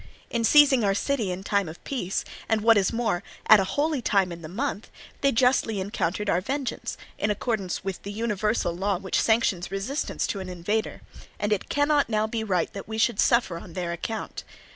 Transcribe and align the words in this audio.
In 0.31 0.43
seizing 0.43 0.83
our 0.83 0.95
city 0.95 1.29
in 1.31 1.43
time 1.43 1.69
of 1.69 1.83
peace, 1.83 2.25
and 2.49 2.61
what 2.61 2.75
is 2.75 2.91
more 2.91 3.21
at 3.45 3.59
a 3.59 3.63
holy 3.77 4.01
time 4.01 4.31
in 4.31 4.41
the 4.41 4.49
month, 4.49 4.89
they 5.21 5.31
justly 5.31 5.79
encountered 5.79 6.27
our 6.27 6.41
vengeance, 6.41 6.97
in 7.19 7.29
accordance 7.29 7.83
with 7.83 8.01
the 8.01 8.11
universal 8.11 8.75
law 8.75 8.97
which 8.97 9.21
sanctions 9.21 9.69
resistance 9.69 10.25
to 10.25 10.39
an 10.39 10.49
invader; 10.49 11.01
and 11.39 11.53
it 11.53 11.69
cannot 11.69 12.09
now 12.09 12.25
be 12.25 12.43
right 12.43 12.73
that 12.73 12.87
we 12.87 12.97
should 12.97 13.19
suffer 13.19 13.59
on 13.59 13.73
their 13.73 13.91
account. 13.91 14.43